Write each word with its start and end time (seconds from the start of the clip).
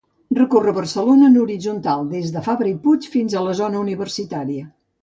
Recorre 0.37 0.71
Barcelona 0.77 1.27
en 1.33 1.37
horitzontal 1.43 2.09
des 2.15 2.35
de 2.39 2.45
Fabra 2.51 2.73
i 2.73 2.77
Puig 2.87 3.07
fins 3.19 3.39
a 3.43 3.47
la 3.51 3.57
zona 3.63 3.85
universitària. 3.89 4.69